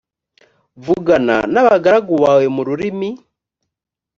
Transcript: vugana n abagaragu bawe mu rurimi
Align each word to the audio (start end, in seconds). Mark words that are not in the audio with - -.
vugana 0.85 1.35
n 1.53 1.55
abagaragu 1.61 2.13
bawe 2.23 2.45
mu 2.55 2.61
rurimi 2.67 3.09